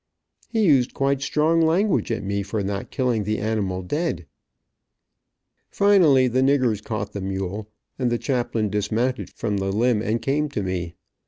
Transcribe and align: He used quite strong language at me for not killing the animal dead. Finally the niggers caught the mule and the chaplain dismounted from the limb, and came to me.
He 0.49 0.65
used 0.65 0.95
quite 0.95 1.21
strong 1.21 1.61
language 1.61 2.11
at 2.11 2.23
me 2.23 2.41
for 2.41 2.63
not 2.63 2.89
killing 2.89 3.23
the 3.23 3.37
animal 3.37 3.83
dead. 3.83 4.25
Finally 5.69 6.27
the 6.27 6.41
niggers 6.41 6.83
caught 6.83 7.13
the 7.13 7.21
mule 7.21 7.69
and 7.99 8.11
the 8.11 8.17
chaplain 8.17 8.71
dismounted 8.71 9.29
from 9.29 9.57
the 9.57 9.71
limb, 9.71 10.01
and 10.01 10.19
came 10.19 10.49
to 10.49 10.63
me. 10.63 10.95